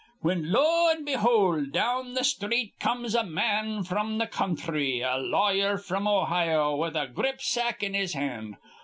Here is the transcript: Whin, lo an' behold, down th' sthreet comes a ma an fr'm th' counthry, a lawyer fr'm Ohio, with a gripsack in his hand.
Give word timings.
Whin, 0.21 0.51
lo 0.51 0.89
an' 0.89 1.05
behold, 1.05 1.71
down 1.73 2.15
th' 2.15 2.25
sthreet 2.25 2.73
comes 2.79 3.13
a 3.13 3.21
ma 3.23 3.59
an 3.59 3.83
fr'm 3.83 4.17
th' 4.17 4.31
counthry, 4.31 5.01
a 5.01 5.19
lawyer 5.19 5.77
fr'm 5.77 6.07
Ohio, 6.07 6.75
with 6.75 6.95
a 6.95 7.05
gripsack 7.05 7.83
in 7.83 7.93
his 7.93 8.15
hand. 8.15 8.55